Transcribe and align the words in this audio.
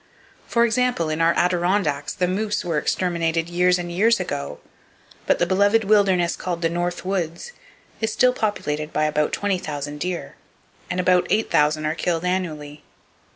For 0.47 0.65
example, 0.65 1.11
in 1.11 1.21
our 1.21 1.35
Adirondacks 1.35 2.11
the 2.13 2.27
moose 2.27 2.65
were 2.65 2.79
exterminated 2.79 3.47
years 3.49 3.77
and 3.77 3.91
years 3.91 4.19
ago, 4.19 4.57
but 5.27 5.37
the 5.37 5.45
beloved 5.45 5.83
wilderness 5.83 6.35
called 6.35 6.63
the 6.63 6.69
"North 6.69 7.05
Woods" 7.05 7.51
still 8.03 8.33
is 8.33 8.39
populated 8.39 8.91
by 8.93 9.03
about 9.03 9.31
20,000 9.31 9.99
deer, 9.99 10.37
and 10.89 10.99
about 10.99 11.27
8,000 11.29 11.85
are 11.85 11.93
killed 11.93 12.25
annually. 12.25 12.81